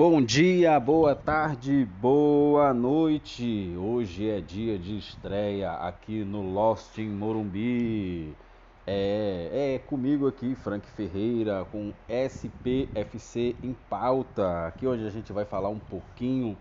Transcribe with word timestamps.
Bom 0.00 0.22
dia, 0.22 0.80
boa 0.80 1.14
tarde, 1.14 1.86
boa 2.00 2.72
noite. 2.72 3.76
Hoje 3.76 4.30
é 4.30 4.40
dia 4.40 4.78
de 4.78 4.96
estreia 4.96 5.72
aqui 5.72 6.24
no 6.24 6.40
Lost 6.40 6.96
em 6.96 7.10
Morumbi. 7.10 8.34
É, 8.86 9.74
é 9.74 9.78
comigo 9.78 10.26
aqui, 10.26 10.54
Frank 10.54 10.88
Ferreira, 10.92 11.66
com 11.70 11.92
SPFC 12.08 13.54
em 13.62 13.76
pauta. 13.90 14.68
Aqui 14.68 14.86
hoje 14.86 15.06
a 15.06 15.10
gente 15.10 15.34
vai 15.34 15.44
falar 15.44 15.68
um 15.68 15.78
pouquinho 15.78 16.56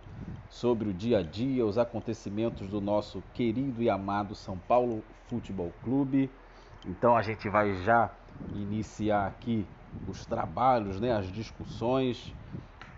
sobre 0.50 0.90
o 0.90 0.94
dia 0.94 1.20
a 1.20 1.24
dia, 1.24 1.66
os 1.66 1.78
acontecimentos 1.78 2.68
do 2.68 2.82
nosso 2.82 3.24
querido 3.34 3.82
e 3.82 3.90
amado 3.90 4.36
São 4.36 4.58
Paulo 4.58 5.02
Futebol 5.30 5.72
Clube. 5.82 6.30
Então 6.86 7.16
a 7.16 7.22
gente 7.22 7.48
vai 7.48 7.74
já 7.86 8.12
iniciar 8.54 9.28
aqui 9.28 9.66
os 10.10 10.26
trabalhos, 10.26 11.00
né, 11.00 11.14
as 11.14 11.32
discussões 11.32 12.34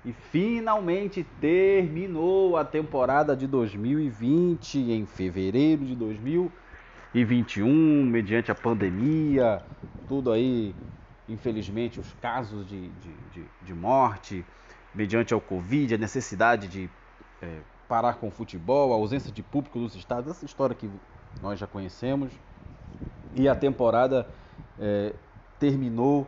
e 0.03 0.11
finalmente 0.11 1.23
terminou 1.39 2.57
a 2.57 2.66
temporada 2.66 3.35
de 3.35 3.45
2020 3.45 4.91
em 4.91 5.05
fevereiro 5.05 5.85
de 5.85 5.95
2021, 5.95 8.05
mediante 8.05 8.52
a 8.52 8.55
pandemia, 8.55 9.61
tudo 10.08 10.31
aí, 10.31 10.73
infelizmente, 11.30 11.99
os 11.99 12.11
casos 12.13 12.67
de, 12.67 12.89
de, 12.89 13.13
de, 13.33 13.45
de 13.61 13.73
morte, 13.73 14.43
mediante 14.93 15.33
ao 15.33 15.41
Covid, 15.41 15.93
a 15.93 15.97
necessidade 15.97 16.67
de 16.67 16.89
é, 17.41 17.59
parar 17.88 18.15
com 18.15 18.30
o 18.30 18.31
futebol, 18.31 18.93
a 18.93 18.95
ausência 18.95 19.31
de 19.31 19.43
público 19.43 19.77
nos 19.77 19.95
estados, 19.95 20.31
essa 20.31 20.45
história 20.45 20.75
que 20.75 20.89
nós 21.41 21.59
já 21.59 21.67
conhecemos. 21.67 22.31
E 23.36 23.47
a 23.47 23.55
temporada 23.55 24.27
é, 24.80 25.13
terminou 25.59 26.27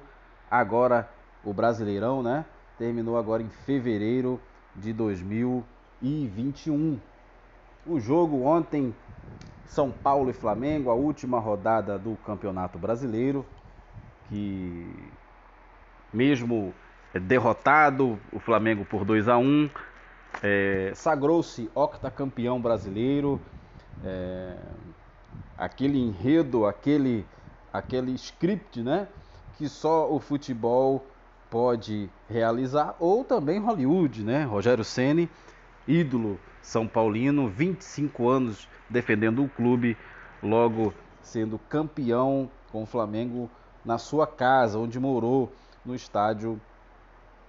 agora 0.50 1.10
o 1.44 1.54
Brasileirão, 1.54 2.22
né? 2.22 2.46
Terminou 2.78 3.18
agora 3.18 3.44
em 3.44 3.50
fevereiro 3.50 4.40
de 4.76 4.94
2021. 4.94 7.00
O 7.86 8.00
jogo 8.00 8.44
ontem, 8.44 8.96
São 9.66 9.92
Paulo 9.92 10.30
e 10.30 10.34
Flamengo, 10.34 10.90
a 10.90 10.94
última 10.94 11.38
rodada 11.40 11.98
do 11.98 12.16
Campeonato 12.26 12.80
Brasileiro, 12.80 13.46
que 14.30 14.90
mesmo 16.12 16.74
derrotado, 17.14 18.20
o 18.32 18.40
Flamengo 18.40 18.86
por 18.86 19.06
2 19.06 19.28
a 19.28 19.38
1 19.38 19.70
é, 20.42 20.92
sagrou-se 20.96 21.70
octacampeão 21.76 22.60
brasileiro. 22.60 23.40
É, 24.04 24.58
aquele 25.58 26.00
enredo, 26.00 26.66
aquele, 26.66 27.26
aquele 27.72 28.14
script, 28.14 28.82
né? 28.82 29.08
Que 29.58 29.70
só 29.70 30.12
o 30.12 30.20
futebol 30.20 31.06
pode 31.54 32.10
realizar, 32.28 32.96
ou 33.00 33.24
também 33.24 33.60
Hollywood, 33.60 34.24
né? 34.24 34.44
Rogério 34.44 34.84
Ceni, 34.84 35.30
ídolo 35.88 36.40
são 36.64 36.88
paulino, 36.88 37.48
25 37.48 38.28
anos 38.28 38.68
defendendo 38.90 39.44
o 39.44 39.48
clube, 39.48 39.96
logo 40.42 40.92
sendo 41.22 41.60
campeão 41.60 42.50
com 42.72 42.82
o 42.82 42.86
Flamengo 42.88 43.52
na 43.86 44.00
sua 44.00 44.26
casa, 44.26 44.80
onde 44.80 45.00
morou 45.00 45.54
no 45.86 45.94
estádio 45.94 46.60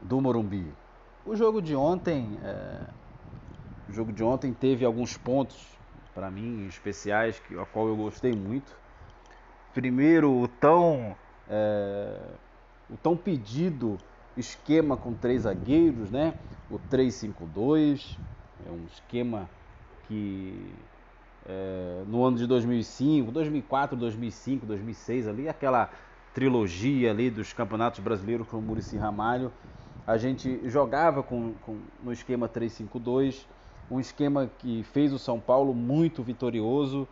do 0.03 0.21
Morumbi. 0.21 0.71
O 1.25 1.35
jogo 1.35 1.63
de 1.63 1.75
ontem, 1.75 2.39
é... 2.45 2.81
o 3.89 3.93
jogo 3.95 4.13
de 4.13 4.23
ontem 4.23 4.53
teve 4.53 4.85
alguns 4.85 5.17
pontos 5.17 5.79
para 6.15 6.31
mim 6.31 6.67
especiais, 6.67 7.39
que 7.39 7.59
a 7.59 7.65
qual 7.65 7.89
eu 7.89 7.97
gostei 7.97 8.35
muito. 8.35 8.77
Primeiro, 9.73 10.31
o 10.31 10.47
tão 10.47 11.17
é 11.49 12.19
o 12.91 12.97
tão 12.97 13.17
pedido 13.17 13.99
esquema 14.37 14.97
com 14.97 15.13
três 15.13 15.43
zagueiros, 15.43 16.11
né? 16.11 16.35
O 16.71 16.79
3-5-2 16.79 18.17
é 18.67 18.71
um 18.71 18.85
esquema 18.87 19.49
que 20.09 20.73
é, 21.47 22.03
no 22.07 22.25
ano 22.25 22.37
de 22.37 22.47
2005, 22.47 23.31
2004, 23.31 23.97
2005, 23.97 24.67
2006 24.67 25.29
ali, 25.29 25.49
aquela 25.49 25.91
trilogia 26.33 27.11
ali 27.11 27.31
dos 27.31 27.53
campeonatos 27.53 28.01
brasileiros 28.01 28.47
com 28.49 28.59
o 28.59 28.63
Murici 28.63 28.97
Ramalho, 28.97 29.53
a 30.07 30.17
gente 30.17 30.61
jogava 30.69 31.23
com, 31.23 31.55
com 31.65 31.79
no 32.03 32.13
esquema 32.13 32.49
3-5-2, 32.49 33.47
um 33.91 34.01
esquema 34.01 34.51
que 34.59 34.83
fez 34.83 35.13
o 35.13 35.19
São 35.19 35.39
Paulo 35.39 35.75
muito 35.75 36.23
vitorioso 36.23 37.07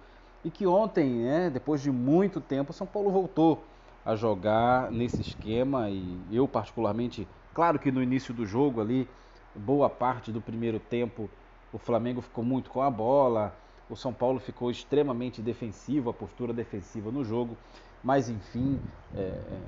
e 0.45 0.51
que 0.51 0.67
ontem, 0.67 1.09
né, 1.23 1.51
depois 1.51 1.81
de 1.81 1.91
muito 1.91 2.41
tempo, 2.41 2.71
o 2.71 2.75
São 2.75 2.87
Paulo 2.87 3.11
voltou 3.11 3.63
a 4.05 4.17
jogar 4.17 4.91
nesse 4.91 5.21
esquema 5.21 5.89
e 5.89 6.19
eu 6.31 6.49
particularmente, 6.49 7.27
claro 7.55 7.79
que 7.79 7.93
no 7.93 8.03
início 8.03 8.35
do 8.35 8.45
jogo 8.45 8.81
ali, 8.81 9.09
boa 9.55 9.89
parte 9.89 10.33
do 10.33 10.41
primeiro 10.41 10.81
tempo, 10.81 11.31
o 11.73 11.79
Flamengo 11.79 12.21
ficou 12.21 12.45
muito 12.45 12.71
com 12.71 12.83
a 12.83 12.91
bola, 12.91 13.55
o 13.89 13.97
São 13.97 14.13
Paulo 14.13 14.41
ficou 14.41 14.71
extremamente 14.71 15.41
defensivo, 15.41 16.11
a 16.11 16.15
postura 16.15 16.53
defensiva 16.53 17.11
no 17.11 17.25
jogo, 17.25 17.57
mas 18.03 18.29
enfim, 18.29 18.81
é, 19.15 19.21
é, 19.21 19.61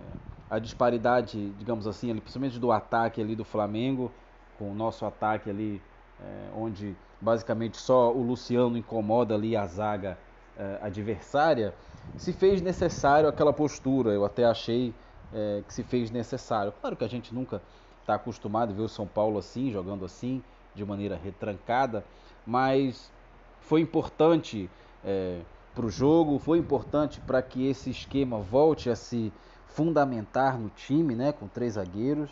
a 0.50 0.58
disparidade, 0.58 1.50
digamos 1.52 1.86
assim, 1.86 2.10
ali, 2.10 2.20
principalmente 2.20 2.58
do 2.58 2.72
ataque 2.72 3.20
ali 3.20 3.36
do 3.36 3.44
Flamengo, 3.44 4.10
com 4.58 4.70
o 4.70 4.74
nosso 4.74 5.04
ataque 5.06 5.48
ali, 5.48 5.80
é, 6.18 6.50
onde 6.56 6.96
basicamente 7.20 7.76
só 7.76 8.12
o 8.12 8.22
Luciano 8.22 8.76
incomoda 8.76 9.34
ali 9.34 9.56
a 9.56 9.66
zaga 9.66 10.18
adversária, 10.81 11.75
se 12.16 12.32
fez 12.32 12.60
necessário 12.60 13.28
aquela 13.28 13.53
postura. 13.53 14.10
Eu 14.10 14.25
até 14.25 14.44
achei 14.44 14.94
é, 15.32 15.62
que 15.66 15.75
se 15.75 15.82
fez 15.82 16.10
necessário. 16.10 16.72
Claro 16.81 16.97
que 16.97 17.04
a 17.04 17.09
gente 17.09 17.34
nunca 17.34 17.60
está 18.00 18.15
acostumado 18.15 18.72
a 18.72 18.75
ver 18.75 18.82
o 18.82 18.88
São 18.88 19.06
Paulo 19.06 19.38
assim, 19.38 19.70
jogando 19.70 20.04
assim, 20.04 20.43
de 20.75 20.84
maneira 20.84 21.16
retrancada, 21.16 22.04
mas 22.47 23.10
foi 23.60 23.81
importante 23.81 24.69
é, 25.04 25.41
para 25.75 25.87
o 25.87 25.91
jogo, 25.91 26.38
foi 26.38 26.59
importante 26.59 27.20
para 27.20 27.41
que 27.43 27.66
esse 27.66 27.91
esquema 27.91 28.38
volte 28.38 28.91
a 28.91 28.97
se 28.97 29.32
fundamentar 29.69 30.59
no 30.59 30.69
time, 30.70 31.16
né, 31.16 31.32
com 31.32 31.48
três 31.48 31.75
zagueiros. 31.75 32.31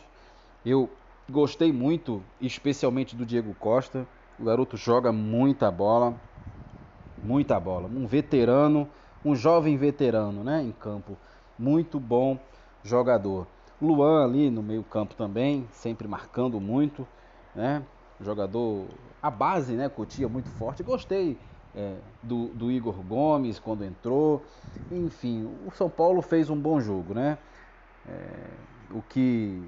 Eu 0.65 0.88
gostei 1.28 1.72
muito, 1.72 2.22
especialmente 2.41 3.16
do 3.16 3.27
Diego 3.27 3.55
Costa. 3.55 4.06
O 4.38 4.44
garoto 4.44 4.77
joga 4.77 5.11
muita 5.11 5.71
bola, 5.71 6.15
muita 7.22 7.59
bola. 7.59 7.88
Um 7.88 8.06
veterano 8.06 8.88
um 9.25 9.34
jovem 9.34 9.77
veterano 9.77 10.43
né, 10.43 10.62
em 10.62 10.72
campo. 10.72 11.16
Muito 11.59 12.00
bom 12.00 12.38
jogador. 12.83 13.47
Luan 13.81 14.25
ali 14.25 14.50
no 14.50 14.62
meio 14.62 14.83
campo 14.83 15.15
também, 15.15 15.66
sempre 15.72 16.06
marcando 16.06 16.61
muito, 16.61 17.06
né? 17.55 17.82
Jogador, 18.21 18.87
a 19.21 19.31
base, 19.31 19.75
né? 19.75 19.88
Cotia 19.88 20.28
muito 20.28 20.49
forte. 20.50 20.82
Gostei 20.82 21.37
é, 21.75 21.97
do, 22.22 22.47
do, 22.49 22.71
Igor 22.71 22.94
Gomes 23.03 23.59
quando 23.59 23.84
entrou. 23.84 24.44
Enfim, 24.91 25.50
o 25.66 25.71
São 25.72 25.91
Paulo 25.91 26.22
fez 26.22 26.49
um 26.49 26.56
bom 26.56 26.81
jogo, 26.81 27.12
né? 27.12 27.38
É, 28.09 28.50
o 28.93 29.02
que, 29.02 29.62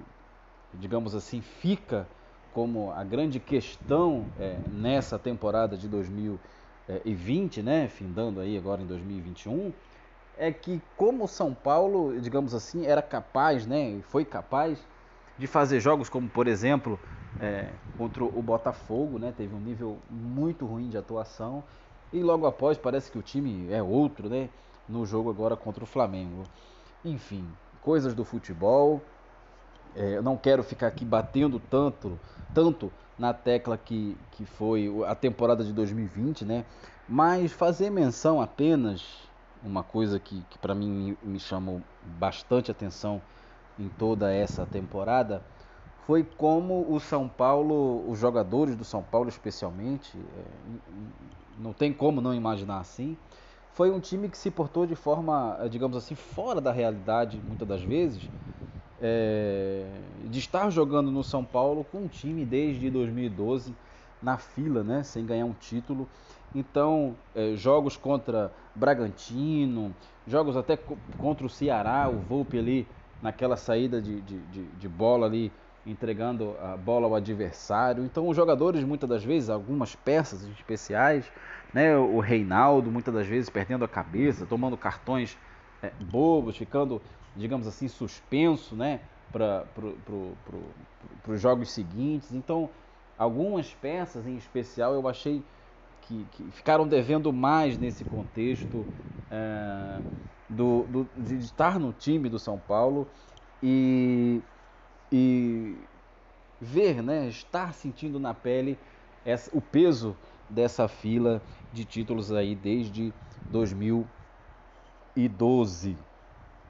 digamos 0.74 1.14
assim, 1.14 1.40
fica 1.40 2.06
como 2.52 2.92
a 2.92 3.02
grande 3.02 3.40
questão 3.40 4.26
é, 4.38 4.58
nessa 4.68 5.18
temporada 5.18 5.76
de 5.76 5.88
2020 5.88 6.40
é, 6.40 6.54
e 7.04 7.14
20, 7.14 7.62
né, 7.62 7.88
findando 7.88 8.40
aí 8.40 8.56
agora 8.56 8.82
em 8.82 8.86
2021, 8.86 9.72
é 10.36 10.52
que 10.52 10.80
como 10.96 11.24
o 11.24 11.28
São 11.28 11.54
Paulo, 11.54 12.18
digamos 12.20 12.54
assim, 12.54 12.84
era 12.84 13.00
capaz, 13.00 13.66
né, 13.66 14.00
foi 14.02 14.24
capaz 14.24 14.78
de 15.38 15.46
fazer 15.46 15.80
jogos 15.80 16.08
como, 16.08 16.28
por 16.28 16.46
exemplo, 16.46 16.98
é, 17.38 17.70
contra 17.96 18.24
o 18.24 18.42
Botafogo, 18.42 19.18
né, 19.18 19.32
teve 19.36 19.54
um 19.54 19.60
nível 19.60 19.98
muito 20.10 20.66
ruim 20.66 20.88
de 20.88 20.96
atuação 20.96 21.64
e 22.12 22.22
logo 22.22 22.46
após 22.46 22.76
parece 22.78 23.10
que 23.10 23.18
o 23.18 23.22
time 23.22 23.72
é 23.72 23.82
outro, 23.82 24.28
né, 24.28 24.48
no 24.88 25.06
jogo 25.06 25.30
agora 25.30 25.56
contra 25.56 25.82
o 25.82 25.86
Flamengo. 25.86 26.44
Enfim, 27.04 27.44
coisas 27.80 28.14
do 28.14 28.24
futebol. 28.24 29.00
É, 29.96 30.16
eu 30.16 30.22
não 30.22 30.36
quero 30.36 30.62
ficar 30.62 30.88
aqui 30.88 31.04
batendo 31.04 31.58
tanto, 31.58 32.18
tanto 32.52 32.90
na 33.18 33.32
tecla 33.32 33.78
que, 33.78 34.16
que 34.32 34.44
foi 34.44 34.90
a 35.06 35.14
temporada 35.14 35.62
de 35.64 35.72
2020, 35.72 36.44
né? 36.44 36.64
Mas 37.08 37.52
fazer 37.52 37.90
menção 37.90 38.40
apenas, 38.40 39.02
uma 39.62 39.82
coisa 39.82 40.18
que, 40.18 40.42
que 40.50 40.58
para 40.58 40.74
mim 40.74 41.16
me 41.22 41.38
chamou 41.38 41.80
bastante 42.18 42.70
atenção 42.70 43.22
em 43.78 43.88
toda 43.88 44.32
essa 44.32 44.66
temporada, 44.66 45.42
foi 46.06 46.22
como 46.22 46.92
o 46.92 47.00
São 47.00 47.28
Paulo, 47.28 48.08
os 48.10 48.18
jogadores 48.18 48.76
do 48.76 48.84
São 48.84 49.02
Paulo 49.02 49.28
especialmente, 49.28 50.18
é, 50.18 50.44
não 51.58 51.72
tem 51.72 51.92
como 51.92 52.20
não 52.20 52.34
imaginar 52.34 52.78
assim, 52.78 53.16
foi 53.72 53.90
um 53.90 54.00
time 54.00 54.28
que 54.28 54.38
se 54.38 54.50
portou 54.50 54.86
de 54.86 54.94
forma, 54.94 55.58
digamos 55.70 55.96
assim, 55.96 56.14
fora 56.14 56.60
da 56.60 56.70
realidade 56.72 57.40
muitas 57.44 57.66
das 57.66 57.82
vezes, 57.82 58.30
é, 59.00 59.86
de 60.24 60.38
estar 60.38 60.70
jogando 60.70 61.10
no 61.10 61.22
São 61.22 61.44
Paulo 61.44 61.84
com 61.84 61.98
um 61.98 62.08
time 62.08 62.44
desde 62.44 62.90
2012 62.90 63.74
na 64.22 64.38
fila, 64.38 64.82
né, 64.82 65.02
sem 65.02 65.24
ganhar 65.26 65.44
um 65.44 65.52
título. 65.52 66.08
Então, 66.54 67.16
é, 67.34 67.54
jogos 67.56 67.96
contra 67.96 68.52
Bragantino, 68.74 69.94
jogos 70.26 70.56
até 70.56 70.78
contra 71.18 71.46
o 71.46 71.50
Ceará, 71.50 72.08
o 72.08 72.20
Volpe 72.20 72.58
ali 72.58 72.86
naquela 73.20 73.56
saída 73.56 74.00
de, 74.00 74.20
de, 74.20 74.38
de, 74.38 74.62
de 74.64 74.88
bola 74.88 75.26
ali 75.26 75.52
entregando 75.86 76.56
a 76.62 76.76
bola 76.76 77.06
ao 77.06 77.14
adversário. 77.14 78.04
Então, 78.04 78.28
os 78.28 78.36
jogadores, 78.36 78.82
muitas 78.84 79.08
das 79.08 79.24
vezes, 79.24 79.50
algumas 79.50 79.94
peças 79.94 80.46
especiais, 80.48 81.30
né? 81.72 81.96
o 81.96 82.20
Reinaldo, 82.20 82.90
muitas 82.90 83.12
das 83.12 83.26
vezes, 83.26 83.50
perdendo 83.50 83.84
a 83.84 83.88
cabeça, 83.88 84.46
tomando 84.46 84.76
cartões 84.76 85.36
é, 85.82 85.92
bobos, 86.00 86.56
ficando, 86.56 87.02
digamos 87.34 87.66
assim, 87.66 87.88
suspenso 87.88 88.76
né? 88.76 89.00
para 89.34 89.66
pro, 89.74 89.92
pro, 90.04 90.36
pro, 90.44 91.32
os 91.34 91.40
jogos 91.40 91.72
seguintes. 91.72 92.32
Então, 92.32 92.70
algumas 93.18 93.74
peças 93.74 94.24
em 94.26 94.36
especial 94.36 94.94
eu 94.94 95.08
achei 95.08 95.42
que, 96.02 96.24
que 96.32 96.44
ficaram 96.52 96.86
devendo 96.86 97.32
mais 97.32 97.76
nesse 97.76 98.04
contexto 98.04 98.86
é, 99.30 100.00
do, 100.48 100.84
do, 100.84 101.08
de 101.16 101.38
estar 101.38 101.80
no 101.80 101.92
time 101.92 102.28
do 102.28 102.38
São 102.38 102.58
Paulo 102.58 103.08
e, 103.62 104.40
e 105.10 105.74
ver, 106.60 107.02
né, 107.02 107.26
estar 107.28 107.72
sentindo 107.74 108.20
na 108.20 108.34
pele 108.34 108.78
essa, 109.24 109.50
o 109.56 109.60
peso 109.60 110.16
dessa 110.48 110.86
fila 110.86 111.42
de 111.72 111.84
títulos 111.84 112.30
aí 112.30 112.54
desde 112.54 113.12
2012. 113.48 115.96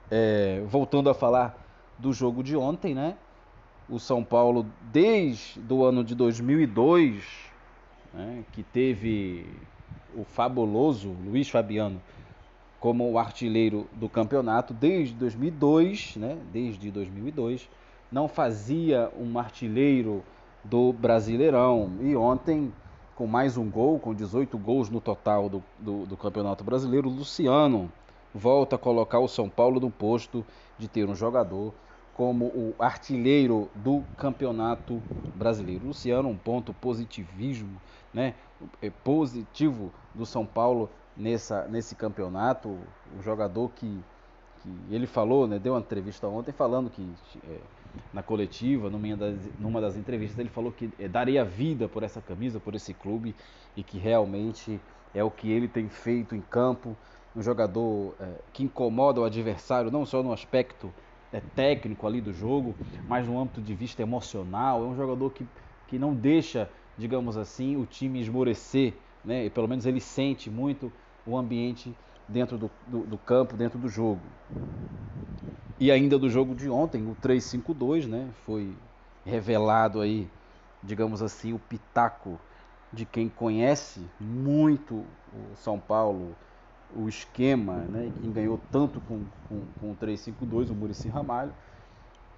É, 0.09 0.61
voltando 0.67 1.09
a 1.09 1.13
falar 1.13 1.57
do 1.97 2.13
jogo 2.13 2.43
de 2.43 2.55
ontem, 2.55 2.93
né? 2.93 3.15
O 3.89 3.99
São 3.99 4.23
Paulo, 4.23 4.65
desde 4.91 5.61
o 5.69 5.83
ano 5.83 6.03
de 6.03 6.15
2002, 6.15 7.23
né, 8.13 8.43
que 8.51 8.63
teve 8.63 9.45
o 10.15 10.23
fabuloso 10.23 11.15
Luiz 11.23 11.49
Fabiano 11.49 12.01
como 12.79 13.09
o 13.09 13.17
artilheiro 13.17 13.87
do 13.93 14.07
campeonato 14.07 14.73
desde 14.73 15.15
2002, 15.15 16.17
né? 16.17 16.37
Desde 16.51 16.91
2002, 16.91 17.67
não 18.11 18.27
fazia 18.27 19.11
um 19.19 19.37
artilheiro 19.39 20.23
do 20.63 20.93
Brasileirão. 20.93 21.91
E 22.01 22.15
ontem, 22.15 22.71
com 23.15 23.25
mais 23.25 23.57
um 23.57 23.69
gol, 23.69 23.99
com 23.99 24.13
18 24.13 24.57
gols 24.57 24.89
no 24.89 25.01
total 25.01 25.49
do, 25.49 25.63
do, 25.79 26.05
do 26.05 26.17
Campeonato 26.17 26.63
Brasileiro, 26.63 27.09
Luciano 27.09 27.91
volta 28.35 28.75
a 28.75 28.79
colocar 28.79 29.19
o 29.19 29.27
São 29.29 29.49
Paulo 29.49 29.79
no 29.79 29.89
posto 29.89 30.45
de 30.77 30.89
ter 30.89 31.09
um 31.09 31.15
jogador 31.15 31.73
como 32.13 32.45
o 32.45 32.75
artilheiro 32.77 33.69
do 33.73 34.03
campeonato 34.17 35.01
brasileiro. 35.33 35.87
Luciano, 35.87 36.29
um 36.29 36.37
ponto 36.37 36.73
positivismo, 36.73 37.81
né? 38.13 38.35
É 38.81 38.89
positivo 38.89 39.91
do 40.13 40.25
São 40.25 40.45
Paulo 40.45 40.89
nessa, 41.15 41.65
nesse 41.67 41.95
campeonato. 41.95 42.69
O 43.17 43.21
jogador 43.21 43.69
que, 43.75 44.03
que 44.61 44.93
ele 44.93 45.07
falou, 45.07 45.47
né? 45.47 45.57
Deu 45.57 45.73
uma 45.73 45.79
entrevista 45.79 46.27
ontem 46.27 46.51
falando 46.51 46.89
que 46.89 47.07
é, 47.47 47.59
na 48.13 48.23
coletiva, 48.23 48.89
numa 48.89 49.15
das, 49.15 49.35
numa 49.59 49.81
das 49.81 49.95
entrevistas, 49.95 50.39
ele 50.39 50.49
falou 50.49 50.71
que 50.71 50.89
é, 50.99 51.07
daria 51.07 51.43
vida 51.43 51.87
por 51.87 52.03
essa 52.03 52.21
camisa, 52.21 52.59
por 52.59 52.75
esse 52.75 52.93
clube 52.93 53.35
e 53.75 53.83
que 53.83 53.97
realmente 53.97 54.79
é 55.13 55.23
o 55.23 55.31
que 55.31 55.51
ele 55.51 55.67
tem 55.67 55.89
feito 55.89 56.35
em 56.35 56.41
campo. 56.41 56.95
Um 57.35 57.41
jogador 57.41 58.15
é, 58.19 58.43
que 58.53 58.63
incomoda 58.63 59.21
o 59.21 59.25
adversário, 59.25 59.91
não 59.91 60.05
só 60.05 60.23
no 60.23 60.31
aspecto 60.31 60.93
é, 61.31 61.39
técnico 61.41 62.07
ali 62.07 62.21
do 62.21 62.31
jogo, 62.33 62.77
mas 63.05 63.27
no 63.27 63.37
âmbito 63.39 63.61
de 63.61 63.75
vista 63.75 64.01
emocional. 64.01 64.83
É 64.83 64.87
um 64.87 64.95
jogador 64.95 65.29
que, 65.31 65.47
que 65.87 65.99
não 65.99 66.15
deixa, 66.15 66.71
digamos 66.97 67.37
assim, 67.37 67.75
o 67.75 67.85
time 67.85 68.21
esmorecer, 68.21 69.01
né? 69.23 69.45
E 69.45 69.49
pelo 69.49 69.67
menos 69.67 69.85
ele 69.85 69.99
sente 69.99 70.49
muito 70.49 70.91
o 71.25 71.37
ambiente 71.37 71.97
dentro 72.27 72.57
do, 72.57 72.71
do, 72.87 73.05
do 73.05 73.17
campo, 73.17 73.57
dentro 73.57 73.77
do 73.77 73.89
jogo. 73.89 74.31
E 75.79 75.91
ainda 75.91 76.17
do 76.17 76.29
jogo 76.29 76.55
de 76.55 76.69
ontem, 76.69 77.05
o 77.05 77.15
3-5-2, 77.15 78.07
né? 78.07 78.31
Foi 78.45 78.77
revelado 79.25 79.99
aí, 80.01 80.29
digamos 80.81 81.21
assim, 81.21 81.53
o 81.53 81.59
pitaco 81.59 82.39
de 82.91 83.05
quem 83.05 83.27
conhece 83.29 84.09
muito 84.19 84.95
o 85.33 85.55
São 85.55 85.79
Paulo, 85.79 86.37
o 86.93 87.07
esquema, 87.07 87.85
né, 87.89 88.11
quem 88.21 88.31
ganhou 88.31 88.59
tanto 88.71 88.99
com, 89.01 89.25
com, 89.47 89.61
com 89.79 89.91
o 89.91 89.95
3-5-2, 89.95 90.69
o 90.69 90.73
Murici 90.75 91.07
Ramalho, 91.07 91.53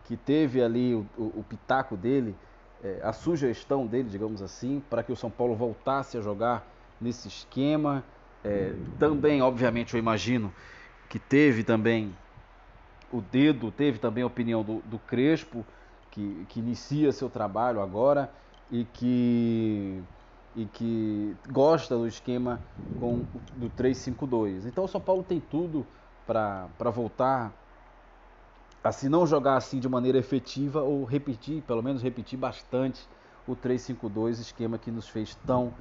que 0.05 0.15
teve 0.15 0.61
ali 0.61 0.93
o, 0.93 1.05
o, 1.17 1.39
o 1.39 1.45
pitaco 1.47 1.97
dele, 1.97 2.35
é, 2.83 2.99
a 3.03 3.11
sugestão 3.11 3.85
dele, 3.85 4.09
digamos 4.09 4.41
assim, 4.41 4.81
para 4.89 5.03
que 5.03 5.11
o 5.11 5.15
São 5.15 5.29
Paulo 5.29 5.55
voltasse 5.55 6.17
a 6.17 6.21
jogar 6.21 6.65
nesse 6.99 7.27
esquema. 7.27 8.03
É, 8.43 8.73
também, 8.97 9.41
obviamente, 9.41 9.93
eu 9.93 9.99
imagino 9.99 10.53
que 11.09 11.19
teve 11.19 11.63
também 11.63 12.15
o 13.11 13.21
dedo, 13.21 13.71
teve 13.71 13.99
também 13.99 14.23
a 14.23 14.27
opinião 14.27 14.63
do, 14.63 14.81
do 14.81 14.99
Crespo, 14.99 15.65
que, 16.11 16.45
que 16.49 16.59
inicia 16.59 17.11
seu 17.11 17.29
trabalho 17.29 17.81
agora 17.81 18.31
e 18.69 18.85
que 18.85 20.03
e 20.57 20.65
que 20.65 21.37
gosta 21.51 21.95
do 21.95 22.07
esquema 22.07 22.59
com, 22.95 23.23
do 23.55 23.69
3-5-2. 23.69 24.65
Então 24.65 24.83
o 24.83 24.87
São 24.87 24.99
Paulo 24.99 25.23
tem 25.23 25.39
tudo 25.39 25.85
para 26.25 26.89
voltar 26.91 27.53
a 28.83 28.91
se 28.91 29.07
não 29.07 29.27
jogar 29.27 29.55
assim 29.55 29.79
de 29.79 29.87
maneira 29.87 30.17
efetiva 30.17 30.81
ou 30.81 31.05
repetir, 31.05 31.61
pelo 31.61 31.83
menos 31.83 32.01
repetir 32.01 32.39
bastante 32.39 33.07
o 33.45 33.55
3-5-2, 33.55 34.39
esquema 34.39 34.79
que 34.79 34.89
nos 34.89 35.07
fez 35.07 35.35
tão 35.35 35.73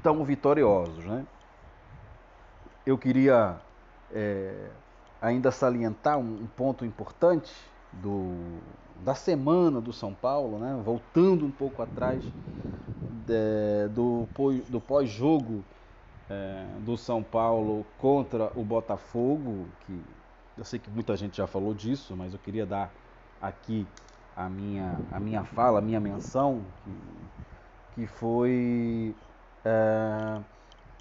tão 0.00 0.24
vitoriosos, 0.24 1.04
né? 1.04 1.26
Eu 2.86 2.96
queria 2.96 3.58
é, 4.12 4.70
ainda 5.20 5.50
salientar 5.50 6.18
um, 6.18 6.42
um 6.42 6.46
ponto 6.46 6.84
importante 6.84 7.52
do, 8.02 8.58
da 9.04 9.14
semana 9.14 9.80
do 9.80 9.92
São 9.92 10.14
Paulo, 10.14 10.58
né? 10.58 10.80
voltando 10.84 11.44
um 11.44 11.50
pouco 11.50 11.82
atrás 11.82 12.24
de, 13.26 13.88
do, 13.88 14.26
do 14.68 14.80
pós-jogo 14.80 15.64
é, 16.28 16.66
do 16.80 16.96
São 16.96 17.22
Paulo 17.22 17.84
contra 17.98 18.50
o 18.54 18.64
Botafogo, 18.64 19.66
que 19.86 20.00
eu 20.56 20.64
sei 20.64 20.78
que 20.78 20.90
muita 20.90 21.16
gente 21.16 21.36
já 21.36 21.46
falou 21.46 21.74
disso, 21.74 22.16
mas 22.16 22.32
eu 22.32 22.38
queria 22.38 22.64
dar 22.64 22.90
aqui 23.40 23.86
a 24.36 24.48
minha, 24.48 25.00
a 25.12 25.20
minha 25.20 25.44
fala, 25.44 25.78
a 25.78 25.82
minha 25.82 26.00
menção, 26.00 26.62
que, 26.84 26.90
que 27.94 28.06
foi 28.06 29.14
é, 29.64 30.40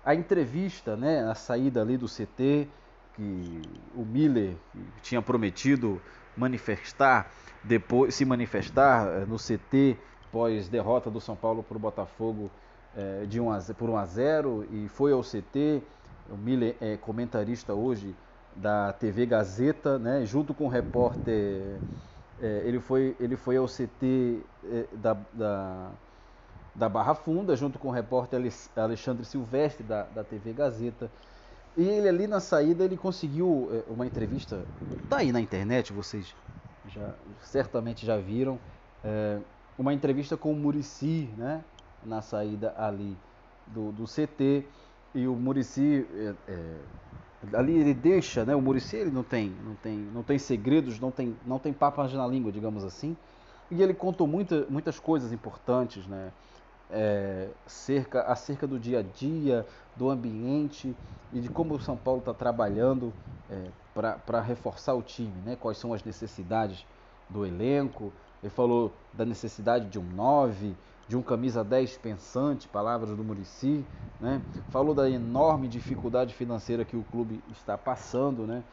a 0.03 0.13
entrevista, 0.13 0.95
né, 0.95 1.23
a 1.23 1.35
saída 1.35 1.81
ali 1.81 1.97
do 1.97 2.07
CT, 2.07 2.67
que 3.15 3.61
o 3.95 4.03
Miller 4.03 4.55
tinha 5.01 5.21
prometido 5.21 6.01
manifestar 6.37 7.31
depois 7.63 8.13
se 8.13 8.25
manifestar 8.25 9.07
é, 9.07 9.25
no 9.25 9.37
CT 9.37 9.97
pós 10.31 10.67
derrota 10.67 11.09
do 11.09 11.21
São 11.21 11.35
Paulo 11.35 11.63
para 11.63 11.77
o 11.77 11.79
Botafogo 11.79 12.51
é, 12.95 13.25
de 13.25 13.39
1 13.39 13.51
a, 13.51 13.59
por 13.77 13.89
1 13.89 13.97
a 13.97 14.05
0 14.05 14.67
e 14.71 14.87
foi 14.89 15.13
ao 15.13 15.21
CT. 15.21 15.81
O 16.29 16.37
Miller 16.37 16.75
é 16.81 16.97
comentarista 16.97 17.73
hoje 17.73 18.15
da 18.55 18.93
TV 18.93 19.25
Gazeta, 19.25 19.97
né, 19.97 20.25
junto 20.25 20.53
com 20.53 20.65
o 20.65 20.69
repórter. 20.69 21.79
É, 22.41 22.63
ele, 22.65 22.79
foi, 22.79 23.15
ele 23.19 23.35
foi 23.35 23.57
ao 23.57 23.67
CT 23.67 24.41
da, 24.93 25.15
da, 25.33 25.91
da, 26.73 26.89
Barra 26.89 27.13
Funda, 27.13 27.55
junto 27.55 27.77
com 27.77 27.89
o 27.89 27.91
repórter 27.91 28.41
Alexandre 28.75 29.25
Silvestre, 29.25 29.83
da, 29.83 30.03
da 30.03 30.23
TV 30.23 30.51
Gazeta. 30.51 31.09
E 31.75 31.83
ele 31.83 32.07
ali 32.07 32.27
na 32.27 32.39
saída 32.39 32.83
ele 32.83 32.95
conseguiu 32.95 33.69
é, 33.71 33.91
uma 33.91 34.05
entrevista, 34.05 34.67
tá 35.09 35.17
aí 35.17 35.31
na 35.31 35.41
internet, 35.41 35.91
vocês 35.91 36.35
já 36.85 37.15
certamente 37.41 38.05
já 38.05 38.17
viram. 38.17 38.59
É, 39.03 39.41
uma 39.77 39.93
entrevista 39.93 40.37
com 40.37 40.51
o 40.51 40.55
Murici, 40.55 41.33
né, 41.35 41.63
na 42.03 42.21
saída 42.21 42.73
ali 42.77 43.17
do, 43.65 43.91
do 43.91 44.05
CT, 44.05 44.67
e 45.15 45.27
o 45.27 45.35
Murici 45.35 46.07
é, 46.13 46.35
é, 46.47 46.81
ali 47.53 47.75
ele 47.75 47.93
deixa, 47.93 48.45
né, 48.45 48.55
o 48.55 48.61
Murici 48.61 48.95
ele 48.95 49.11
não 49.11 49.23
tem, 49.23 49.49
não 49.49 49.75
tem, 49.75 49.97
não 49.97 50.23
tem 50.23 50.37
segredos, 50.37 50.99
não 50.99 51.11
tem, 51.11 51.35
não 51.43 51.57
tem 51.59 51.73
papas 51.73 52.13
na 52.13 52.27
língua, 52.27 52.51
digamos 52.51 52.83
assim, 52.83 53.17
e 53.71 53.81
ele 53.81 53.93
contou 53.93 54.27
muita, 54.27 54.67
muitas 54.69 54.99
coisas 54.99 55.31
importantes, 55.31 56.05
né, 56.05 56.31
é, 56.91 57.49
cerca, 57.65 58.21
acerca 58.23 58.67
do 58.67 58.79
dia 58.79 58.99
a 58.99 59.01
dia, 59.01 59.65
do 59.95 60.09
ambiente 60.09 60.95
e 61.31 61.39
de 61.39 61.49
como 61.49 61.75
o 61.75 61.79
São 61.79 61.97
Paulo 61.97 62.19
está 62.19 62.33
trabalhando 62.33 63.13
é, 63.49 63.69
para 64.25 64.41
reforçar 64.41 64.93
o 64.93 65.01
time, 65.01 65.33
né? 65.45 65.57
quais 65.59 65.77
são 65.77 65.93
as 65.93 66.03
necessidades 66.03 66.85
do 67.29 67.45
elenco, 67.45 68.11
ele 68.41 68.49
falou 68.49 68.91
da 69.13 69.25
necessidade 69.25 69.87
de 69.87 69.97
um 69.97 70.03
9, 70.03 70.75
de 71.07 71.15
um 71.15 71.21
camisa 71.21 71.63
10 71.63 71.97
pensante, 71.97 72.67
palavras 72.67 73.15
do 73.15 73.23
Murici, 73.23 73.85
né? 74.19 74.41
Falou 74.69 74.93
da 74.93 75.09
enorme 75.09 75.67
dificuldade 75.67 76.33
financeira 76.33 76.85
que 76.85 76.95
o 76.95 77.03
clube 77.03 77.41
está 77.51 77.77
passando, 77.77 78.45
né? 78.45 78.63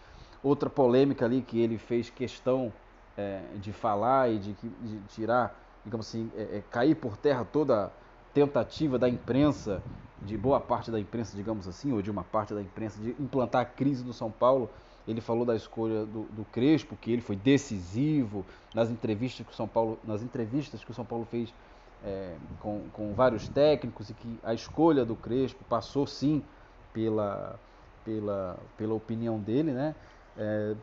Outra 0.42 0.70
polêmica 0.70 1.24
ali 1.24 1.42
que 1.42 1.58
ele 1.58 1.76
fez 1.76 2.08
questão 2.08 2.72
é, 3.16 3.42
de 3.56 3.72
falar 3.72 4.30
e 4.30 4.38
de, 4.38 4.52
de, 4.52 5.00
tirar, 5.08 5.54
digamos 5.84 6.06
assim, 6.08 6.30
é, 6.34 6.58
é, 6.58 6.62
cair 6.62 6.94
por 6.94 7.16
terra 7.16 7.44
toda 7.44 7.94
tentativa 8.32 8.98
da 8.98 9.08
imprensa, 9.08 9.84
de 10.20 10.36
boa 10.36 10.60
parte 10.60 10.90
da 10.90 11.00
imprensa, 11.00 11.36
digamos 11.36 11.66
assim, 11.66 11.92
ou 11.92 12.02
de 12.02 12.10
uma 12.10 12.24
parte 12.24 12.54
da 12.54 12.62
imprensa, 12.62 13.00
de 13.00 13.10
implantar 13.18 13.62
a 13.62 13.64
crise 13.64 14.04
do 14.04 14.12
São 14.12 14.30
Paulo 14.30 14.70
Ele 15.06 15.20
falou 15.20 15.44
da 15.46 15.56
escolha 15.56 16.04
do, 16.06 16.24
do 16.30 16.44
Crespo, 16.44 16.96
que 16.96 17.10
ele 17.10 17.22
foi 17.22 17.36
decisivo 17.36 18.46
nas 18.74 18.90
entrevistas 18.90 19.46
que 19.46 19.52
o 19.52 19.56
São 19.56 19.66
Paulo, 19.68 19.98
nas 20.04 20.22
entrevistas 20.22 20.84
que 20.84 20.90
o 20.90 20.94
São 20.94 21.06
Paulo 21.06 21.24
fez 21.24 21.54
é, 22.02 22.38
com, 22.58 22.90
com 22.90 23.14
vários 23.14 23.48
técnicos 23.48 24.10
e 24.10 24.14
que 24.14 24.38
a 24.42 24.54
escolha 24.54 25.04
do 25.04 25.16
Crespo 25.16 25.64
passou 25.64 26.06
sim 26.06 26.46
pela, 26.92 27.60
pela, 28.04 28.70
pela 28.76 28.94
opinião 28.94 29.40
dele, 29.40 29.72
né? 29.72 29.96
É, 30.36 30.76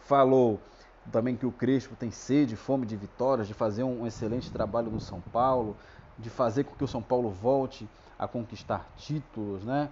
falou 0.00 0.66
também 1.12 1.36
que 1.36 1.46
o 1.46 1.52
Crespo 1.52 1.94
tem 1.94 2.10
sede, 2.10 2.56
fome 2.56 2.86
de 2.86 2.96
vitórias, 2.96 3.46
de 3.46 3.54
fazer 3.54 3.84
um 3.84 4.06
excelente 4.06 4.50
trabalho 4.50 4.90
no 4.90 5.00
São 5.00 5.20
Paulo, 5.20 5.76
de 6.18 6.30
fazer 6.30 6.64
com 6.64 6.74
que 6.74 6.84
o 6.84 6.88
São 6.88 7.02
Paulo 7.02 7.30
volte 7.30 7.88
a 8.18 8.26
conquistar 8.26 8.86
títulos, 8.96 9.64
né? 9.64 9.90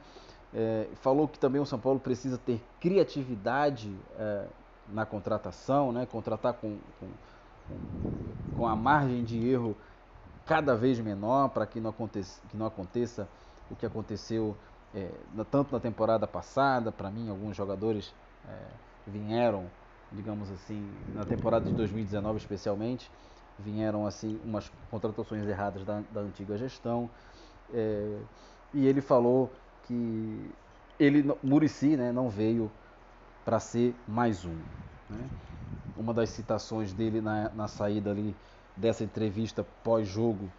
É, 0.54 0.86
falou 0.96 1.26
que 1.26 1.38
também 1.38 1.60
o 1.60 1.66
São 1.66 1.78
Paulo 1.78 1.98
precisa 1.98 2.38
ter 2.38 2.62
criatividade 2.78 3.94
é, 4.18 4.46
na 4.88 5.06
contratação, 5.06 5.92
né? 5.92 6.06
Contratar 6.06 6.54
com, 6.54 6.78
com, 7.00 7.08
com 8.56 8.66
a 8.66 8.76
margem 8.76 9.24
de 9.24 9.48
erro 9.48 9.76
cada 10.46 10.74
vez 10.74 10.98
menor 10.98 11.48
para 11.48 11.66
que 11.66 11.80
não 11.80 11.90
aconteça, 11.90 12.40
que 12.48 12.56
não 12.56 12.66
aconteça 12.66 13.28
o 13.70 13.76
que 13.76 13.86
aconteceu 13.86 14.56
é, 14.94 15.10
tanto 15.50 15.72
na 15.72 15.80
temporada 15.80 16.26
passada, 16.26 16.92
para 16.92 17.10
mim 17.10 17.28
alguns 17.30 17.56
jogadores 17.56 18.12
é, 18.46 18.56
vieram, 19.06 19.70
digamos 20.14 20.50
assim, 20.50 20.88
na 21.14 21.24
temporada 21.24 21.64
de 21.64 21.72
2019 21.72 22.38
especialmente, 22.38 23.10
vieram 23.58 24.06
assim 24.06 24.40
umas 24.44 24.70
contratações 24.90 25.46
erradas 25.46 25.84
da, 25.84 26.02
da 26.12 26.20
antiga 26.20 26.56
gestão. 26.56 27.08
É, 27.72 28.18
e 28.74 28.86
ele 28.86 29.00
falou 29.00 29.50
que 29.84 30.50
ele, 30.98 31.24
Murici, 31.42 31.96
né, 31.96 32.12
não 32.12 32.28
veio 32.28 32.70
para 33.44 33.58
ser 33.58 33.94
mais 34.06 34.44
um. 34.44 34.56
Né? 35.08 35.30
Uma 35.96 36.14
das 36.14 36.30
citações 36.30 36.92
dele 36.92 37.20
na, 37.20 37.50
na 37.50 37.68
saída 37.68 38.10
ali 38.10 38.34
dessa 38.76 39.04
entrevista 39.04 39.64
pós-jogo, 39.82 40.50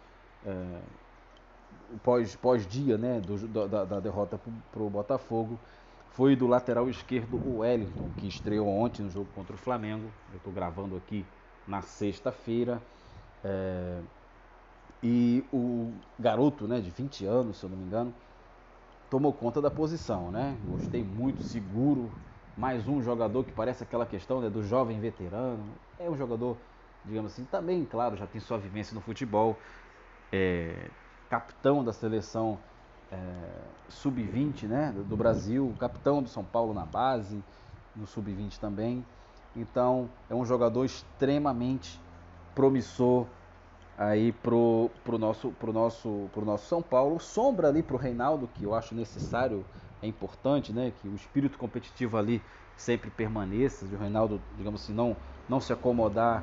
é, 0.44 0.80
pós, 2.02 2.36
pós-dia 2.36 2.96
né, 2.96 3.20
do, 3.20 3.68
da, 3.68 3.84
da 3.84 4.00
derrota 4.00 4.40
para 4.70 4.82
o 4.82 4.90
Botafogo, 4.90 5.58
foi 6.14 6.36
do 6.36 6.46
lateral 6.46 6.88
esquerdo 6.88 7.40
o 7.44 7.58
Wellington, 7.58 8.08
que 8.16 8.28
estreou 8.28 8.68
ontem 8.68 9.02
no 9.02 9.10
jogo 9.10 9.28
contra 9.34 9.54
o 9.54 9.58
Flamengo. 9.58 10.08
Eu 10.30 10.36
estou 10.36 10.52
gravando 10.52 10.96
aqui 10.96 11.26
na 11.66 11.82
sexta-feira. 11.82 12.80
É, 13.42 14.00
e 15.02 15.44
o 15.52 15.92
garoto 16.18 16.68
né, 16.68 16.80
de 16.80 16.88
20 16.88 17.26
anos, 17.26 17.58
se 17.58 17.64
eu 17.64 17.70
não 17.70 17.76
me 17.76 17.84
engano, 17.84 18.14
tomou 19.10 19.32
conta 19.32 19.60
da 19.60 19.70
posição. 19.72 20.30
Né? 20.30 20.56
Gostei 20.68 21.02
muito, 21.02 21.42
seguro. 21.42 22.12
Mais 22.56 22.86
um 22.86 23.02
jogador 23.02 23.42
que 23.42 23.52
parece 23.52 23.82
aquela 23.82 24.06
questão 24.06 24.40
né, 24.40 24.48
do 24.48 24.62
jovem 24.62 25.00
veterano. 25.00 25.64
É 25.98 26.08
um 26.08 26.16
jogador, 26.16 26.56
digamos 27.04 27.32
assim, 27.32 27.44
também, 27.44 27.84
claro, 27.84 28.16
já 28.16 28.26
tem 28.26 28.40
sua 28.40 28.56
vivência 28.56 28.94
no 28.94 29.00
futebol. 29.00 29.58
É, 30.30 30.90
capitão 31.28 31.82
da 31.82 31.92
seleção 31.92 32.60
sub-20 33.88 34.64
né, 34.64 34.94
do 35.08 35.16
Brasil, 35.16 35.74
capitão 35.78 36.22
do 36.22 36.28
São 36.28 36.44
Paulo 36.44 36.74
na 36.74 36.84
base, 36.84 37.42
no 37.94 38.06
sub-20 38.06 38.58
também. 38.58 39.04
Então 39.56 40.08
é 40.28 40.34
um 40.34 40.44
jogador 40.44 40.84
extremamente 40.84 42.00
promissor 42.54 43.26
aí 43.96 44.32
pro, 44.32 44.90
pro 45.04 45.18
nosso 45.18 45.50
pro 45.52 45.72
nosso 45.72 46.28
pro 46.32 46.44
nosso 46.44 46.66
São 46.66 46.82
Paulo 46.82 47.20
sombra 47.20 47.68
ali 47.68 47.82
pro 47.82 47.96
Reinaldo 47.96 48.48
que 48.54 48.64
eu 48.64 48.74
acho 48.74 48.94
necessário 48.94 49.64
é 50.02 50.06
importante 50.06 50.72
né 50.72 50.92
que 51.00 51.08
o 51.08 51.14
espírito 51.14 51.56
competitivo 51.56 52.16
ali 52.16 52.42
sempre 52.76 53.08
permaneça 53.10 53.86
de 53.86 53.94
o 53.94 53.98
Reinaldo 53.98 54.40
digamos 54.56 54.82
assim 54.82 54.92
não 54.92 55.16
não 55.48 55.60
se 55.60 55.72
acomodar 55.72 56.42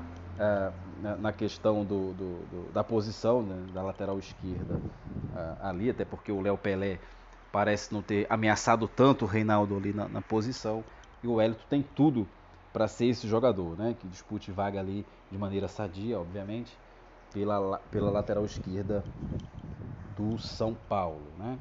é, 1.04 1.16
na 1.16 1.34
questão 1.34 1.84
do, 1.84 2.14
do, 2.14 2.46
do, 2.46 2.72
da 2.74 2.84
posição 2.84 3.42
né, 3.42 3.68
da 3.74 3.82
lateral 3.82 4.18
esquerda 4.20 4.80
é, 5.34 5.56
ali, 5.62 5.90
até 5.90 6.06
porque 6.06 6.32
o 6.32 6.42
Léo 6.42 6.58
Pelé 6.58 7.00
parece 7.52 7.94
não 7.94 8.02
ter 8.02 8.26
ameaçado 8.30 8.88
tanto 8.88 9.26
o 9.26 9.28
Reinaldo 9.28 9.76
ali 9.76 9.94
na, 9.94 10.08
na 10.08 10.22
posição. 10.22 10.84
E 11.24 11.28
o 11.28 11.34
Wellington 11.34 11.66
tem 11.70 11.84
tudo 11.84 12.28
para 12.74 12.88
ser 12.88 13.08
esse 13.08 13.28
jogador, 13.28 13.78
né, 13.78 13.96
que 14.00 14.08
dispute 14.08 14.52
vaga 14.52 14.80
ali 14.80 15.06
de 15.30 15.38
maneira 15.38 15.68
sadia, 15.68 16.20
obviamente, 16.20 16.78
pela, 17.34 17.78
pela 17.92 18.10
lateral 18.10 18.46
esquerda 18.46 19.04
do 20.16 20.38
São 20.38 20.74
Paulo. 20.88 21.22
Né. 21.38 21.58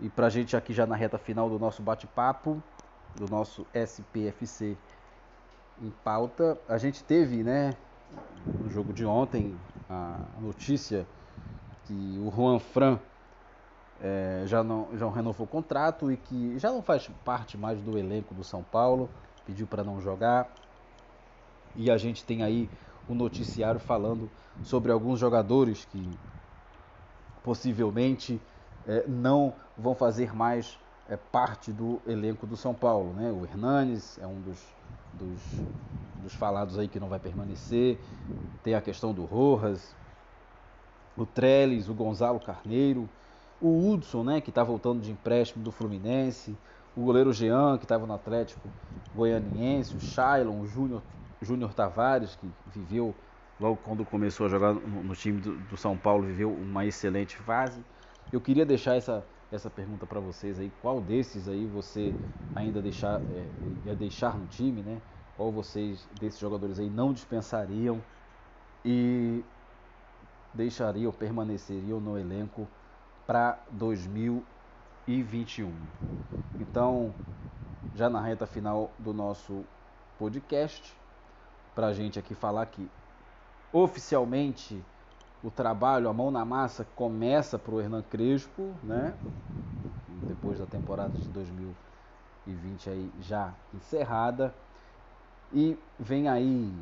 E 0.00 0.08
para 0.08 0.26
a 0.26 0.30
gente 0.30 0.56
aqui 0.56 0.72
já 0.72 0.86
na 0.86 0.96
reta 0.96 1.18
final 1.18 1.48
do 1.48 1.58
nosso 1.58 1.82
bate-papo, 1.82 2.62
do 3.14 3.28
nosso 3.28 3.66
SPFC 3.72 4.76
em 5.80 5.90
pauta. 6.04 6.58
A 6.68 6.78
gente 6.78 7.02
teve, 7.04 7.42
né, 7.42 7.76
no 8.60 8.68
jogo 8.70 8.92
de 8.92 9.04
ontem, 9.04 9.54
a 9.88 10.18
notícia 10.40 11.06
que 11.86 12.18
o 12.18 12.30
Juan 12.30 12.58
Fran 12.58 12.98
é, 14.00 14.42
já, 14.46 14.62
não, 14.62 14.88
já 14.96 15.08
renovou 15.10 15.46
o 15.46 15.48
contrato 15.48 16.10
e 16.10 16.16
que 16.16 16.58
já 16.58 16.70
não 16.70 16.82
faz 16.82 17.08
parte 17.24 17.56
mais 17.56 17.80
do 17.80 17.98
elenco 17.98 18.34
do 18.34 18.42
São 18.42 18.62
Paulo, 18.62 19.08
pediu 19.46 19.66
para 19.66 19.84
não 19.84 20.00
jogar. 20.00 20.48
E 21.74 21.90
a 21.90 21.96
gente 21.96 22.24
tem 22.24 22.42
aí 22.42 22.68
o 23.08 23.12
um 23.12 23.14
noticiário 23.14 23.80
falando 23.80 24.30
sobre 24.62 24.92
alguns 24.92 25.18
jogadores 25.18 25.84
que 25.86 26.10
possivelmente 27.42 28.40
é, 28.86 29.04
não 29.06 29.52
vão 29.76 29.94
fazer 29.94 30.34
mais 30.34 30.78
é, 31.08 31.16
parte 31.16 31.72
do 31.72 32.00
elenco 32.06 32.46
do 32.46 32.56
São 32.56 32.74
Paulo. 32.74 33.12
Né? 33.14 33.30
O 33.30 33.44
Hernanes 33.44 34.18
é 34.18 34.26
um 34.26 34.40
dos 34.40 34.58
dos, 35.12 35.40
dos 36.22 36.34
falados 36.34 36.78
aí 36.78 36.88
que 36.88 37.00
não 37.00 37.08
vai 37.08 37.18
permanecer. 37.18 37.98
Tem 38.62 38.74
a 38.74 38.80
questão 38.80 39.12
do 39.12 39.24
Rojas, 39.24 39.94
o 41.16 41.26
Trellis, 41.26 41.88
o 41.88 41.94
Gonzalo 41.94 42.40
Carneiro, 42.40 43.08
o 43.60 43.88
Hudson, 43.90 44.24
né, 44.24 44.40
que 44.40 44.50
está 44.50 44.64
voltando 44.64 45.00
de 45.00 45.10
empréstimo 45.10 45.62
do 45.62 45.70
Fluminense, 45.70 46.56
o 46.96 47.04
goleiro 47.04 47.32
Jean, 47.32 47.78
que 47.78 47.84
estava 47.84 48.06
no 48.06 48.14
Atlético 48.14 48.68
Goianiense, 49.14 49.96
o 49.96 50.00
Shailon, 50.00 50.60
o 50.60 50.66
Júnior, 50.66 51.74
Tavares, 51.74 52.36
que 52.36 52.48
viveu 52.66 53.14
logo 53.60 53.76
quando 53.84 54.04
começou 54.04 54.46
a 54.46 54.48
jogar 54.48 54.74
no, 54.74 55.02
no 55.02 55.14
time 55.14 55.40
do, 55.40 55.58
do, 55.58 55.76
São 55.76 55.96
Paulo, 55.96 56.26
viveu 56.26 56.52
uma 56.52 56.84
excelente 56.86 57.36
fase. 57.36 57.84
Eu 58.32 58.40
queria 58.40 58.64
deixar 58.64 58.96
essa, 58.96 59.24
essa 59.50 59.70
pergunta 59.70 60.06
para 60.06 60.18
vocês 60.20 60.58
aí, 60.58 60.72
qual 60.80 61.00
desses 61.00 61.48
aí 61.48 61.66
você 61.66 62.14
ainda 62.54 62.80
deixar, 62.80 63.20
é, 63.30 63.46
ia 63.84 63.94
deixar 63.94 64.36
no 64.36 64.46
time, 64.46 64.82
né? 64.82 65.00
Qual 65.42 65.50
vocês 65.50 66.06
desses 66.20 66.38
jogadores 66.38 66.78
aí 66.78 66.88
não 66.88 67.12
dispensariam 67.12 68.00
e 68.84 69.42
deixariam, 70.54 71.10
permaneceriam 71.10 71.98
no 71.98 72.16
elenco 72.16 72.64
para 73.26 73.58
2021. 73.72 75.72
Então, 76.60 77.12
já 77.92 78.08
na 78.08 78.20
reta 78.20 78.46
final 78.46 78.92
do 79.00 79.12
nosso 79.12 79.64
podcast, 80.16 80.94
para 81.74 81.88
a 81.88 81.92
gente 81.92 82.20
aqui 82.20 82.36
falar 82.36 82.66
que 82.66 82.88
oficialmente 83.72 84.80
o 85.42 85.50
trabalho, 85.50 86.08
a 86.08 86.12
mão 86.12 86.30
na 86.30 86.44
massa 86.44 86.86
começa 86.94 87.58
para 87.58 87.74
o 87.74 87.80
Hernan 87.80 88.02
Crespo, 88.02 88.72
né? 88.84 89.12
Depois 90.28 90.60
da 90.60 90.66
temporada 90.66 91.18
de 91.18 91.28
2020 91.30 92.90
aí 92.90 93.10
já 93.22 93.52
encerrada. 93.74 94.54
E 95.54 95.76
vem 95.98 96.28
aí 96.28 96.72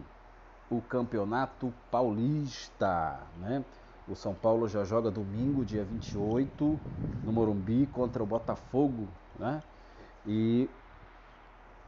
o 0.71 0.81
Campeonato 0.81 1.73
Paulista, 1.91 3.19
né? 3.39 3.65
O 4.09 4.15
São 4.15 4.33
Paulo 4.33 4.69
já 4.69 4.85
joga 4.85 5.11
domingo, 5.11 5.65
dia 5.65 5.85
28, 5.85 6.79
no 7.25 7.33
Morumbi 7.33 7.87
contra 7.89 8.23
o 8.23 8.27
Botafogo, 8.27 9.09
né? 9.39 9.61
E 10.25 10.69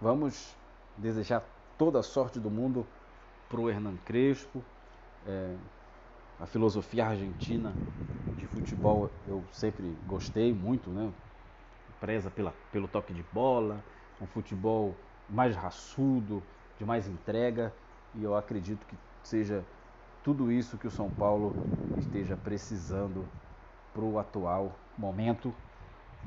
vamos 0.01 0.57
desejar 0.99 1.41
toda 1.79 2.01
a 2.01 2.03
sorte 2.03 2.41
do 2.41 2.51
mundo 2.51 2.85
para 3.49 3.61
o 3.61 3.71
Hernan 3.71 3.97
Crespo. 4.05 4.61
É, 5.27 5.57
a 6.41 6.47
filosofia 6.47 7.07
argentina 7.07 7.77
de 8.37 8.47
futebol 8.49 9.09
eu 9.29 9.45
sempre 9.53 9.87
gostei 10.05 10.53
muito, 10.53 10.91
né? 10.91 11.13
Preza 12.01 12.29
pela, 12.29 12.51
pelo 12.73 12.89
toque 12.89 13.13
de 13.13 13.23
bola, 13.33 13.85
um 14.21 14.27
futebol 14.27 14.97
mais 15.29 15.55
raçudo, 15.55 16.43
de 16.79 16.85
mais 16.85 17.07
entrega, 17.07 17.73
e 18.15 18.25
eu 18.25 18.37
acredito 18.37 18.87
que 18.87 18.97
seja 19.23 19.65
tudo 20.23 20.53
isso 20.53 20.79
que 20.79 20.87
o 20.87 20.91
São 20.91 21.11
Paulo 21.11 21.55
esteja 21.99 22.37
precisando 22.37 23.27
para 23.93 24.03
o 24.03 24.19
atual 24.19 24.73
momento, 24.97 25.55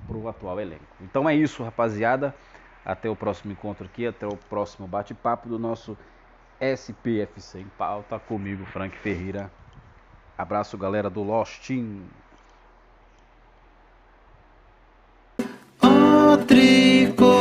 para 0.07 0.17
o 0.17 0.27
atual 0.27 0.59
elenco. 0.59 0.83
Então 1.01 1.27
é 1.29 1.35
isso, 1.35 1.63
rapaziada. 1.63 2.35
Até 2.83 3.09
o 3.09 3.15
próximo 3.15 3.51
encontro 3.51 3.85
aqui, 3.85 4.05
até 4.05 4.27
o 4.27 4.37
próximo 4.37 4.87
bate-papo 4.87 5.49
do 5.49 5.57
nosso 5.57 5.97
SPFC 6.59 7.59
em 7.59 7.67
pauta 7.77 8.19
comigo, 8.19 8.63
Frank 8.65 8.95
Ferreira. 8.97 9.51
Abraço, 10.37 10.77
galera 10.77 11.09
do 11.09 11.23
Lostin. 11.23 12.03
O 15.81 16.37
tricolor 16.45 17.34